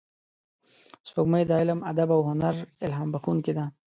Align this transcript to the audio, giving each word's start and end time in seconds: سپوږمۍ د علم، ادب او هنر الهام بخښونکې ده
سپوږمۍ 1.07 1.43
د 1.47 1.51
علم، 1.61 1.79
ادب 1.91 2.09
او 2.15 2.21
هنر 2.29 2.55
الهام 2.85 3.09
بخښونکې 3.13 3.53
ده 3.57 3.65